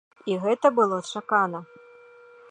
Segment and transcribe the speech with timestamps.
[0.31, 1.59] І гэта было чакана.